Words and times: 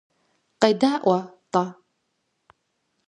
КъедаӀуэ-тӀэ. 0.61 1.65